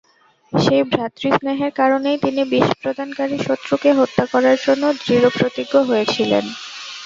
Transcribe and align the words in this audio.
সেই 0.53 0.83
ভ্রাতৃস্নেহের 0.91 1.71
কারণেই 1.73 2.17
তিনি 2.19 2.41
বিষ 2.51 2.67
প্রদানকারী 2.81 3.37
শত্রুকে 3.39 3.89
হত্যা 3.99 4.25
করার 4.25 4.57
জন্য 4.65 4.83
দৃঢ়প্রতিজ্ঞ 5.01 5.73
হয়েছিলেন। 5.89 6.45